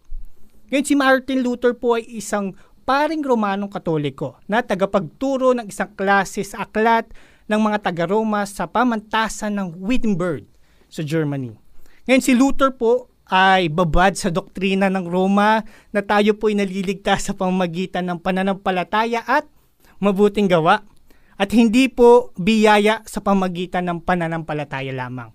Ngayon 0.66 0.86
si 0.90 0.94
Martin 0.98 1.46
Luther 1.46 1.78
po 1.78 1.94
ay 1.94 2.10
isang 2.10 2.58
paring 2.82 3.22
Romanong 3.22 3.70
Katoliko 3.70 4.42
na 4.50 4.66
tagapagturo 4.66 5.54
ng 5.54 5.70
isang 5.70 5.94
klase 5.94 6.42
sa 6.42 6.66
aklat 6.66 7.06
ng 7.48 7.60
mga 7.60 7.78
taga-Roma 7.90 8.44
sa 8.46 8.68
pamantasan 8.68 9.58
ng 9.58 9.68
Wittenberg 9.80 10.46
sa 10.92 11.00
Germany. 11.00 11.56
Ngayon 12.04 12.22
si 12.22 12.32
Luther 12.36 12.74
po 12.74 13.08
ay 13.32 13.72
babad 13.72 14.12
sa 14.12 14.28
doktrina 14.28 14.92
ng 14.92 15.08
Roma 15.08 15.64
na 15.94 16.04
tayo 16.04 16.36
po 16.36 16.52
ay 16.52 16.60
naliligtas 16.60 17.30
sa 17.30 17.32
pamamagitan 17.32 18.04
ng 18.04 18.18
pananampalataya 18.20 19.24
at 19.24 19.48
mabuting 20.04 20.52
gawa 20.52 20.84
at 21.40 21.48
hindi 21.56 21.88
po 21.88 22.36
biyaya 22.36 23.00
sa 23.08 23.24
pamagitan 23.24 23.88
ng 23.88 23.98
pananampalataya 24.04 24.92
lamang. 24.92 25.32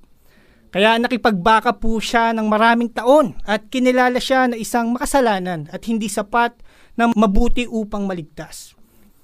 Kaya 0.69 1.01
nakipagbaka 1.01 1.81
po 1.81 1.97
siya 1.97 2.37
ng 2.37 2.45
maraming 2.45 2.93
taon 2.93 3.33
at 3.49 3.65
kinilala 3.73 4.21
siya 4.21 4.45
na 4.45 4.61
isang 4.61 4.93
makasalanan 4.93 5.65
at 5.73 5.81
hindi 5.89 6.05
sapat 6.05 6.53
na 6.93 7.09
mabuti 7.17 7.65
upang 7.65 8.05
maligtas. 8.05 8.76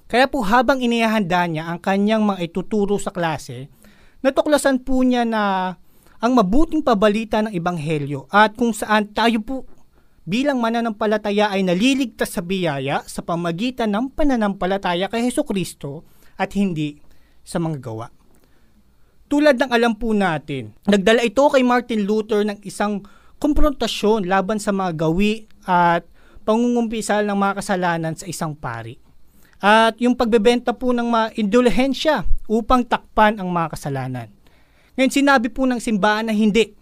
Kaya 0.04 0.28
po 0.28 0.44
habang 0.44 0.84
inihahanda 0.84 1.48
niya 1.48 1.64
ang 1.68 1.80
kanyang 1.80 2.22
mga 2.24 2.44
ituturo 2.52 3.00
sa 3.00 3.08
klase, 3.08 3.72
natuklasan 4.20 4.84
po 4.84 5.00
niya 5.00 5.24
na 5.24 5.74
ang 6.20 6.32
mabuting 6.36 6.84
pabalita 6.84 7.44
ng 7.44 7.52
Ebanghelyo 7.52 8.28
at 8.32 8.56
kung 8.56 8.72
saan 8.72 9.12
tayo 9.12 9.40
po 9.44 9.56
bilang 10.24 10.56
mananampalataya 10.56 11.52
ay 11.52 11.64
naliligtas 11.64 12.32
sa 12.32 12.40
biyaya 12.40 13.04
sa 13.04 13.20
pamagitan 13.20 13.92
ng 13.92 14.16
pananampalataya 14.16 15.12
kay 15.12 15.28
Heso 15.28 15.44
Kristo 15.44 16.04
at 16.40 16.56
hindi 16.56 16.96
sa 17.44 17.60
mga 17.60 17.76
gawa. 17.80 18.08
Tulad 19.28 19.60
ng 19.60 19.70
alam 19.72 20.00
po 20.00 20.16
natin, 20.16 20.72
nagdala 20.88 21.24
ito 21.24 21.44
kay 21.52 21.60
Martin 21.60 22.08
Luther 22.08 22.44
ng 22.44 22.60
isang 22.64 23.04
komprontasyon 23.36 24.24
laban 24.24 24.56
sa 24.56 24.72
mga 24.72 24.96
gawi 24.96 25.44
at 25.68 26.08
pangungumpisal 26.48 27.24
ng 27.28 27.36
mga 27.36 27.60
kasalanan 27.60 28.16
sa 28.16 28.24
isang 28.24 28.56
pari. 28.56 29.03
At 29.64 29.96
yung 29.96 30.12
pagbebenta 30.12 30.76
po 30.76 30.92
ng 30.92 31.08
mga 31.08 31.26
indulhensya 31.40 32.28
upang 32.44 32.84
takpan 32.84 33.40
ang 33.40 33.48
mga 33.48 33.72
kasalanan. 33.72 34.28
Ngayon 35.00 35.12
sinabi 35.24 35.48
po 35.48 35.64
ng 35.64 35.80
simbahan 35.80 36.28
na 36.28 36.36
hindi. 36.36 36.76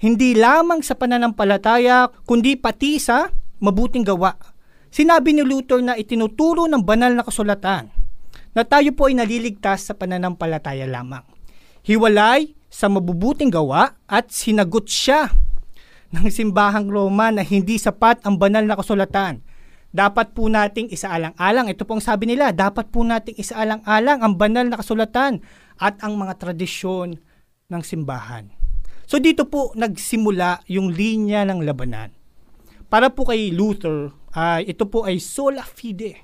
Hindi 0.00 0.32
lamang 0.32 0.80
sa 0.80 0.96
pananampalataya, 0.96 2.08
kundi 2.24 2.56
pati 2.56 2.96
sa 2.96 3.28
mabuting 3.60 4.08
gawa. 4.08 4.32
Sinabi 4.88 5.36
ni 5.36 5.44
Luther 5.44 5.84
na 5.84 6.00
itinuturo 6.00 6.64
ng 6.64 6.80
banal 6.80 7.12
na 7.12 7.22
kasulatan 7.22 7.92
na 8.56 8.62
tayo 8.64 8.88
po 8.96 9.12
ay 9.12 9.14
naliligtas 9.20 9.88
sa 9.88 9.92
pananampalataya 9.92 10.88
lamang 10.88 11.24
hiwalay 11.82 12.54
sa 12.72 12.86
mabubuting 12.86 13.50
gawa 13.50 13.98
at 14.06 14.30
sinagot 14.30 14.86
siya 14.86 15.34
ng 16.14 16.30
simbahang 16.30 16.88
Roma 16.88 17.34
na 17.34 17.42
hindi 17.42 17.76
sapat 17.76 18.22
ang 18.24 18.38
banal 18.38 18.64
na 18.64 18.78
kasulatan. 18.78 19.42
Dapat 19.92 20.32
po 20.32 20.48
nating 20.48 20.88
isaalang-alang, 20.88 21.68
ito 21.68 21.84
pong 21.84 22.00
sabi 22.00 22.24
nila, 22.24 22.48
dapat 22.56 22.88
po 22.88 23.04
nating 23.04 23.36
isaalang-alang 23.36 24.24
ang 24.24 24.40
banal 24.40 24.64
na 24.64 24.80
kasulatan 24.80 25.44
at 25.76 26.00
ang 26.00 26.16
mga 26.16 26.40
tradisyon 26.40 27.20
ng 27.68 27.82
simbahan. 27.84 28.48
So 29.04 29.20
dito 29.20 29.44
po 29.44 29.76
nagsimula 29.76 30.64
yung 30.72 30.96
linya 30.96 31.44
ng 31.44 31.60
labanan. 31.60 32.16
Para 32.88 33.12
po 33.12 33.28
kay 33.28 33.52
Luther, 33.52 34.16
uh, 34.32 34.60
ito 34.64 34.88
po 34.88 35.04
ay 35.04 35.20
sola 35.20 35.60
fide 35.60 36.16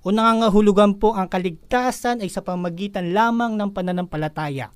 o 0.00 0.08
nangangahulugan 0.08 0.96
po 0.96 1.12
ang 1.12 1.28
kaligtasan 1.28 2.24
ay 2.24 2.32
sa 2.32 2.40
pamagitan 2.40 3.12
lamang 3.12 3.60
ng 3.60 3.68
pananampalataya 3.76 4.72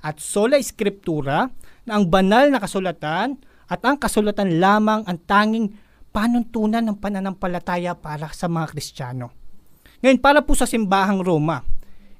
at 0.00 0.16
sola 0.22 0.56
scriptura 0.62 1.50
na 1.82 1.92
ang 1.98 2.06
banal 2.06 2.46
na 2.48 2.62
kasulatan 2.62 3.42
at 3.66 3.80
ang 3.82 3.98
kasulatan 3.98 4.62
lamang 4.62 5.02
ang 5.10 5.18
tanging 5.26 5.74
panuntunan 6.10 6.82
ng 6.82 6.96
pananampalataya 6.98 7.94
para 7.98 8.30
sa 8.34 8.50
mga 8.50 8.74
Kristiyano. 8.74 9.30
Ngayon, 10.02 10.18
para 10.18 10.42
po 10.42 10.58
sa 10.58 10.66
simbahang 10.66 11.22
Roma, 11.22 11.62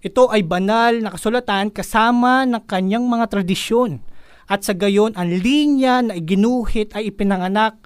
ito 0.01 0.33
ay 0.33 0.41
banal 0.47 1.03
na 1.03 1.13
kasulatan 1.13 1.69
kasama 1.69 2.49
ng 2.49 2.65
kanyang 2.65 3.05
mga 3.05 3.37
tradisyon 3.37 4.01
at 4.49 4.65
sa 4.65 4.73
gayon 4.73 5.13
ang 5.15 5.29
linya 5.29 6.01
na 6.01 6.17
iginuhit 6.17 6.97
ay 6.97 7.13
ipinanganak 7.13 7.77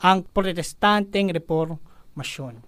ang 0.00 0.24
protestanteng 0.24 1.30
reformasyon. 1.34 2.64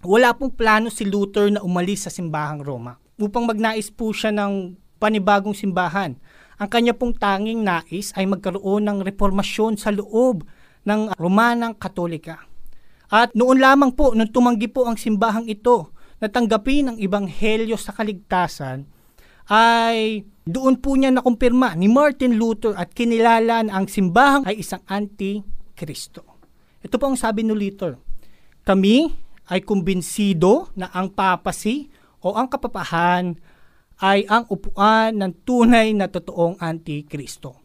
Wala 0.00 0.32
pong 0.32 0.56
plano 0.56 0.88
si 0.88 1.04
Luther 1.04 1.52
na 1.52 1.60
umalis 1.60 2.08
sa 2.08 2.10
simbahang 2.12 2.64
Roma 2.64 2.96
upang 3.20 3.44
magnais 3.44 3.92
po 3.92 4.16
siya 4.16 4.32
ng 4.32 4.76
panibagong 4.96 5.52
simbahan. 5.52 6.16
Ang 6.60 6.68
kanya 6.68 6.92
pong 6.96 7.16
tanging 7.16 7.64
nais 7.64 8.12
ay 8.16 8.24
magkaroon 8.28 8.88
ng 8.88 8.98
reformasyon 9.04 9.76
sa 9.80 9.92
loob 9.92 10.44
ng 10.86 11.16
Romanang 11.16 11.76
Katolika. 11.76 12.44
At 13.10 13.34
noon 13.34 13.58
lamang 13.58 13.98
po, 13.98 14.14
nung 14.14 14.30
tumanggi 14.30 14.70
po 14.70 14.86
ang 14.86 14.94
simbahang 14.94 15.50
ito, 15.50 15.90
natanggapin 16.22 16.94
ang 16.94 16.96
ibanghelyo 17.00 17.74
sa 17.74 17.90
kaligtasan, 17.90 18.86
ay 19.50 20.22
doon 20.46 20.78
po 20.78 20.94
niya 20.94 21.10
nakumpirma 21.10 21.74
ni 21.74 21.90
Martin 21.90 22.38
Luther 22.38 22.78
at 22.78 22.94
kinilala 22.94 23.66
na 23.66 23.72
ang 23.82 23.90
simbahang 23.90 24.46
ay 24.46 24.62
isang 24.62 24.82
anti-Kristo. 24.86 26.22
Ito 26.80 26.96
po 26.96 27.10
ang 27.10 27.18
sabi 27.18 27.42
ni 27.42 27.50
Luther, 27.50 27.98
kami 28.62 29.10
ay 29.50 29.66
kumbinsido 29.66 30.70
na 30.78 30.86
ang 30.94 31.10
papacy 31.10 31.90
o 32.22 32.38
ang 32.38 32.46
kapapahan 32.46 33.34
ay 34.00 34.24
ang 34.30 34.48
upuan 34.48 35.12
ng 35.18 35.44
tunay 35.44 35.92
na 35.92 36.08
totoong 36.08 36.56
antikristo. 36.62 37.58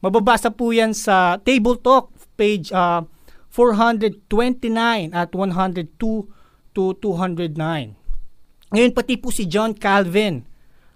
Mababasa 0.00 0.52
po 0.52 0.72
yan 0.72 0.92
sa 0.92 1.40
Table 1.40 1.80
Talk, 1.80 2.12
page 2.34 2.70
uh, 2.74 3.06
429 3.54 5.14
at 5.14 5.30
102 5.30 5.94
to 6.74 6.84
209. 6.98 7.54
Ngayon 8.74 8.92
pati 8.92 9.14
po 9.14 9.30
si 9.30 9.46
John 9.46 9.78
Calvin 9.78 10.42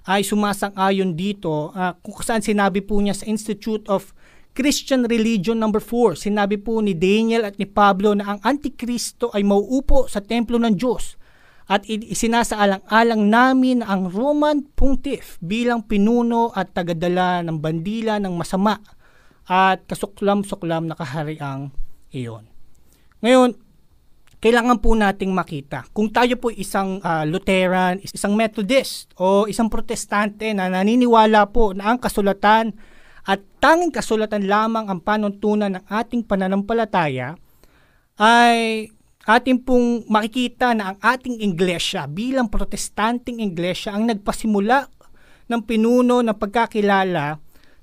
ay 0.08 0.26
sumasang-ayon 0.26 1.14
dito 1.14 1.70
uh, 1.70 1.94
kung 2.02 2.18
saan 2.18 2.42
sinabi 2.42 2.82
po 2.82 2.98
niya 2.98 3.14
sa 3.14 3.28
Institute 3.30 3.86
of 3.86 4.10
Christian 4.58 5.06
Religion 5.06 5.54
number 5.54 5.78
4. 5.78 6.18
Sinabi 6.18 6.58
po 6.58 6.82
ni 6.82 6.98
Daniel 6.98 7.46
at 7.46 7.54
ni 7.62 7.68
Pablo 7.68 8.18
na 8.18 8.34
ang 8.34 8.40
Antikristo 8.42 9.30
ay 9.30 9.46
mauupo 9.46 10.10
sa 10.10 10.18
templo 10.18 10.58
ng 10.58 10.74
Diyos 10.74 11.14
at 11.68 11.84
isinasaalang-alang 11.84 13.28
namin 13.28 13.84
ang 13.84 14.08
Roman 14.08 14.64
Pontiff 14.72 15.36
bilang 15.44 15.84
pinuno 15.84 16.48
at 16.56 16.72
tagadala 16.72 17.44
ng 17.44 17.60
bandila 17.60 18.16
ng 18.16 18.32
masama 18.32 18.80
at 19.48 19.80
kasuklam-suklam 19.88 20.86
na 20.86 20.94
kahariang 20.94 21.72
iyon. 22.12 22.44
Ngayon, 23.24 23.56
kailangan 24.38 24.78
po 24.78 24.94
nating 24.94 25.34
makita 25.34 25.88
kung 25.90 26.14
tayo 26.14 26.38
po 26.38 26.54
isang 26.54 27.02
uh, 27.02 27.26
Lutheran, 27.26 27.98
isang 28.04 28.38
Methodist 28.38 29.10
o 29.18 29.50
isang 29.50 29.66
Protestante 29.66 30.54
na 30.54 30.70
naniniwala 30.70 31.50
po 31.50 31.74
na 31.74 31.90
ang 31.90 31.98
kasulatan 31.98 32.70
at 33.26 33.42
tanging 33.58 33.90
kasulatan 33.90 34.46
lamang 34.46 34.86
ang 34.86 35.02
panuntunan 35.02 35.74
ng 35.74 35.84
ating 35.90 36.22
pananampalataya 36.22 37.34
ay 38.20 38.88
atin 39.28 39.58
pong 39.60 40.06
makikita 40.06 40.72
na 40.72 40.94
ang 40.94 40.98
ating 41.02 41.42
iglesia 41.42 42.08
bilang 42.08 42.48
protestanteng 42.48 43.44
iglesia 43.44 43.92
ang 43.92 44.08
nagpasimula 44.08 44.88
ng 45.50 45.60
pinuno 45.66 46.24
ng 46.24 46.36
pagkakilala 46.38 47.36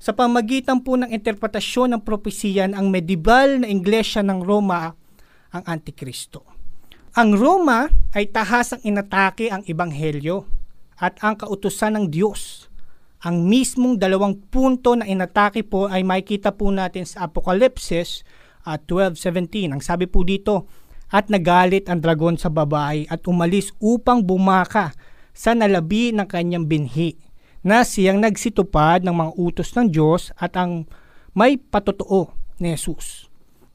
sa 0.05 0.13
pamagitan 0.13 0.85
po 0.85 1.01
ng 1.01 1.09
interpretasyon 1.09 1.97
ng 1.97 2.01
propesiyan 2.05 2.77
ang 2.77 2.93
medieval 2.93 3.57
na 3.57 3.65
iglesia 3.65 4.21
ng 4.21 4.45
Roma 4.45 4.93
ang 5.49 5.63
Antikristo. 5.65 6.45
Ang 7.17 7.33
Roma 7.33 7.89
ay 8.13 8.29
tahasang 8.29 8.85
inatake 8.85 9.49
ang 9.49 9.65
Ebanghelyo 9.65 10.45
at 11.01 11.17
ang 11.25 11.33
kautusan 11.33 11.97
ng 11.97 12.05
Diyos. 12.13 12.69
Ang 13.25 13.49
mismong 13.49 13.97
dalawang 13.97 14.37
punto 14.53 14.93
na 14.93 15.09
inatake 15.09 15.65
po 15.65 15.89
ay 15.89 16.05
makikita 16.05 16.53
po 16.53 16.69
natin 16.69 17.09
sa 17.09 17.25
Apokalipsis 17.25 18.21
uh, 18.69 18.77
12.17. 18.77 19.73
Ang 19.73 19.81
sabi 19.81 20.05
po 20.05 20.21
dito, 20.21 20.69
at 21.09 21.33
nagalit 21.33 21.89
ang 21.89 22.01
dragon 22.01 22.37
sa 22.37 22.53
babae 22.53 23.09
at 23.09 23.25
umalis 23.25 23.73
upang 23.81 24.21
bumaka 24.21 24.93
sa 25.33 25.57
nalabi 25.57 26.13
ng 26.13 26.29
kanyang 26.29 26.65
binhi 26.69 27.24
na 27.65 27.81
siyang 27.81 28.21
nagsitupad 28.21 29.01
ng 29.01 29.09
mga 29.09 29.31
utos 29.41 29.73
ng 29.73 29.89
Diyos 29.89 30.29
at 30.37 30.53
ang 30.53 30.85
may 31.33 31.57
patotoo 31.57 32.29
ni 32.61 32.77
Jesus. 32.77 33.25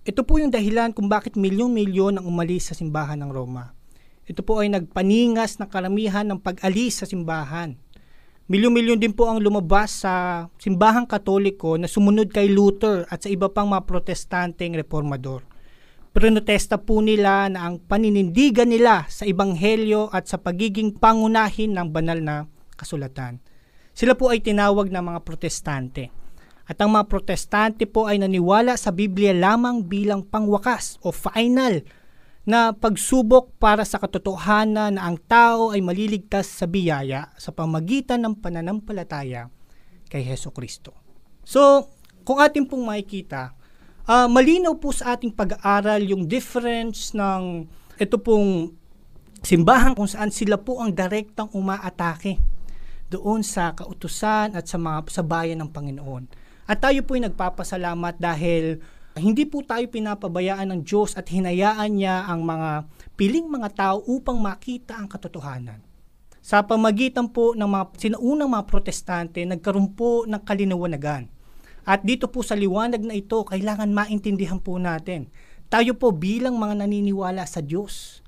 Ito 0.07 0.23
po 0.23 0.39
yung 0.39 0.55
dahilan 0.55 0.95
kung 0.95 1.11
bakit 1.11 1.35
milyon-milyon 1.35 2.23
ang 2.23 2.25
umalis 2.25 2.71
sa 2.71 2.79
simbahan 2.79 3.19
ng 3.19 3.35
Roma. 3.35 3.75
Ito 4.31 4.47
po 4.47 4.63
ay 4.63 4.71
nagpaningas 4.71 5.59
ng 5.59 5.67
karamihan 5.67 6.23
ng 6.23 6.39
pag-alis 6.39 7.03
sa 7.03 7.07
simbahan. 7.11 7.75
Milyon-milyon 8.47 9.03
din 9.03 9.11
po 9.11 9.27
ang 9.27 9.43
lumabas 9.43 10.07
sa 10.07 10.47
simbahang 10.63 11.11
katoliko 11.11 11.75
na 11.75 11.91
sumunod 11.91 12.31
kay 12.31 12.47
Luther 12.47 13.11
at 13.11 13.27
sa 13.27 13.29
iba 13.31 13.51
pang 13.51 13.75
mga 13.75 13.91
protestanteng 13.91 14.79
reformador. 14.79 15.43
Prinotesta 16.15 16.79
po 16.79 17.03
nila 17.03 17.51
na 17.51 17.67
ang 17.67 17.83
paninindigan 17.83 18.71
nila 18.71 19.11
sa 19.11 19.27
Ebanghelyo 19.27 20.15
at 20.15 20.31
sa 20.31 20.39
pagiging 20.39 20.95
pangunahin 20.95 21.75
ng 21.75 21.91
banal 21.91 22.19
na 22.23 22.47
kasulatan. 22.79 23.50
Sila 24.01 24.17
po 24.17 24.33
ay 24.33 24.41
tinawag 24.41 24.89
na 24.89 25.05
mga 25.05 25.21
protestante. 25.29 26.09
At 26.65 26.81
ang 26.81 26.97
mga 26.97 27.05
protestante 27.05 27.85
po 27.85 28.09
ay 28.09 28.17
naniwala 28.17 28.81
sa 28.81 28.97
Biblia 28.97 29.37
lamang 29.37 29.85
bilang 29.85 30.25
pangwakas 30.25 30.97
o 31.05 31.13
final 31.13 31.85
na 32.49 32.73
pagsubok 32.73 33.61
para 33.61 33.85
sa 33.85 34.01
katotohanan 34.01 34.97
na 34.97 35.05
ang 35.05 35.21
tao 35.29 35.77
ay 35.77 35.85
maliligtas 35.85 36.49
sa 36.49 36.65
biyaya 36.65 37.29
sa 37.37 37.53
pamagitan 37.53 38.25
ng 38.25 38.41
pananampalataya 38.41 39.53
kay 40.09 40.25
Heso 40.25 40.49
Kristo. 40.49 40.97
So, 41.45 41.93
kung 42.25 42.41
ating 42.41 42.73
pong 42.73 42.89
makikita, 42.89 43.53
uh, 44.09 44.25
malinaw 44.33 44.81
po 44.81 44.97
sa 44.97 45.13
ating 45.13 45.37
pag-aaral 45.37 46.01
yung 46.09 46.25
difference 46.25 47.13
ng 47.13 47.69
ito 48.01 48.17
pong 48.17 48.73
simbahan 49.45 49.93
kung 49.93 50.09
saan 50.09 50.33
sila 50.33 50.57
po 50.57 50.81
ang 50.81 50.89
direktang 50.89 51.53
umaatake 51.53 52.41
doon 53.11 53.43
sa 53.43 53.75
kautusan 53.75 54.55
at 54.55 54.71
sa 54.71 54.79
mga 54.79 55.11
sa 55.11 55.23
bayan 55.27 55.61
ng 55.61 55.71
Panginoon. 55.75 56.25
At 56.71 56.79
tayo 56.79 57.03
po 57.03 57.19
ay 57.19 57.27
nagpapasalamat 57.27 58.23
dahil 58.23 58.79
hindi 59.19 59.43
po 59.43 59.67
tayo 59.67 59.83
pinapabayaan 59.91 60.71
ng 60.71 60.81
Diyos 60.87 61.19
at 61.19 61.27
hinayaan 61.27 61.99
niya 61.99 62.31
ang 62.31 62.47
mga 62.47 62.87
piling 63.19 63.51
mga 63.51 63.69
tao 63.75 63.97
upang 64.07 64.39
makita 64.39 64.95
ang 64.95 65.11
katotohanan. 65.11 65.83
Sa 66.41 66.63
pamagitan 66.63 67.29
po 67.29 67.53
ng 67.59 67.67
mga 67.67 67.85
sinaunang 67.99 68.49
mga 68.49 68.65
protestante, 68.71 69.43
nagkaroon 69.43 69.93
po 69.93 70.25
ng 70.25 70.41
kalinawagan. 70.41 71.29
At 71.85 72.07
dito 72.07 72.31
po 72.31 72.47
sa 72.47 72.55
liwanag 72.55 73.03
na 73.03 73.19
ito, 73.19 73.43
kailangan 73.45 73.91
maintindihan 73.91 74.63
po 74.63 74.79
natin. 74.79 75.29
Tayo 75.67 75.99
po 75.99 76.15
bilang 76.15 76.57
mga 76.57 76.87
naniniwala 76.87 77.45
sa 77.45 77.61
Diyos 77.61 78.23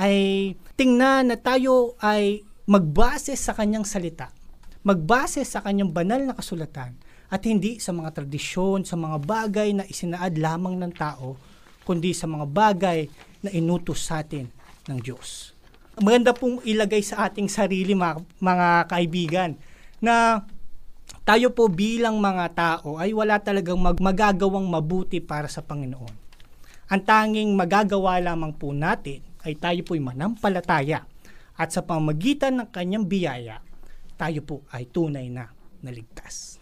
ay 0.00 0.56
tingnan 0.80 1.28
na 1.28 1.36
tayo 1.36 1.94
ay 2.00 2.40
magbase 2.72 3.36
sa 3.36 3.52
kanyang 3.52 3.84
salita, 3.84 4.32
magbase 4.80 5.44
sa 5.44 5.60
kanyang 5.60 5.92
banal 5.92 6.24
na 6.24 6.32
kasulatan 6.32 6.96
at 7.28 7.44
hindi 7.44 7.76
sa 7.76 7.92
mga 7.92 8.16
tradisyon, 8.16 8.88
sa 8.88 8.96
mga 8.96 9.20
bagay 9.20 9.76
na 9.76 9.84
isinaad 9.84 10.40
lamang 10.40 10.80
ng 10.80 10.92
tao, 10.96 11.36
kundi 11.84 12.16
sa 12.16 12.24
mga 12.24 12.48
bagay 12.48 13.12
na 13.44 13.52
inutos 13.52 14.08
sa 14.08 14.24
atin 14.24 14.48
ng 14.88 14.98
Diyos. 15.04 15.52
Maganda 16.00 16.32
pong 16.32 16.64
ilagay 16.64 17.04
sa 17.04 17.28
ating 17.28 17.52
sarili 17.52 17.92
mga, 17.92 18.24
mga 18.40 18.68
kaibigan 18.88 19.52
na 20.00 20.40
tayo 21.28 21.52
po 21.52 21.68
bilang 21.68 22.24
mga 22.24 22.56
tao 22.56 22.96
ay 22.96 23.12
wala 23.12 23.36
talagang 23.36 23.76
mag- 23.76 24.00
magagawang 24.00 24.64
mabuti 24.64 25.20
para 25.20 25.44
sa 25.44 25.60
Panginoon. 25.60 26.16
Ang 26.88 27.02
tanging 27.04 27.52
magagawa 27.52 28.16
lamang 28.16 28.56
po 28.56 28.72
natin 28.72 29.20
ay 29.44 29.60
tayo 29.60 29.84
po'y 29.84 30.00
manampalataya 30.00 31.11
at 31.62 31.70
sa 31.70 31.86
pamagitan 31.86 32.58
ng 32.58 32.68
kanyang 32.74 33.06
biyaya, 33.06 33.62
tayo 34.18 34.42
po 34.42 34.66
ay 34.74 34.90
tunay 34.90 35.30
na 35.30 35.46
naligtas. 35.78 36.58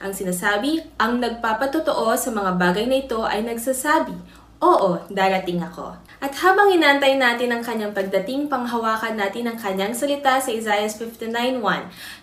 Ang 0.00 0.12
sinasabi, 0.16 0.80
ang 0.96 1.20
nagpapatotoo 1.20 2.16
sa 2.16 2.32
mga 2.32 2.56
bagay 2.56 2.88
na 2.88 2.96
ito 2.96 3.20
ay 3.28 3.44
nagsasabi, 3.44 4.16
Oo, 4.64 5.04
darating 5.12 5.60
ako. 5.60 5.92
At 6.24 6.32
habang 6.40 6.72
inantay 6.72 7.20
natin 7.20 7.52
ang 7.52 7.60
kanyang 7.60 7.92
pagdating, 7.92 8.48
panghawakan 8.48 9.20
natin 9.20 9.44
ang 9.44 9.60
kanyang 9.60 9.92
salita 9.92 10.40
sa 10.40 10.48
Isaiah 10.48 10.88
59.1. 10.88 11.60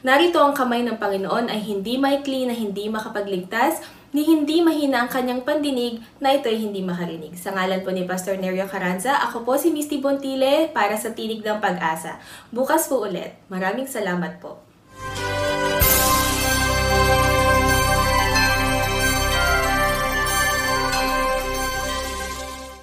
Narito 0.01 0.41
ang 0.41 0.57
kamay 0.57 0.81
ng 0.81 0.97
Panginoon 0.97 1.53
ay 1.53 1.61
hindi 1.61 2.01
maikli 2.01 2.49
na 2.49 2.57
hindi 2.57 2.89
makapagligtas, 2.89 3.85
ni 4.09 4.25
hindi 4.25 4.65
mahina 4.65 5.05
ang 5.05 5.09
kanyang 5.13 5.45
pandinig 5.45 6.01
na 6.17 6.33
ito'y 6.33 6.57
hindi 6.57 6.81
makarinig. 6.81 7.37
Sa 7.37 7.53
ngalan 7.53 7.85
po 7.85 7.93
ni 7.93 8.01
Pastor 8.09 8.41
Nerio 8.41 8.65
Caranza, 8.65 9.21
ako 9.21 9.45
po 9.45 9.53
si 9.61 9.69
Misty 9.69 10.01
Bontile 10.01 10.73
para 10.73 10.97
sa 10.97 11.13
Tinig 11.13 11.45
ng 11.45 11.61
Pag-asa. 11.61 12.17
Bukas 12.49 12.89
po 12.89 13.05
ulit. 13.05 13.37
Maraming 13.53 13.85
salamat 13.85 14.41
po. 14.41 14.70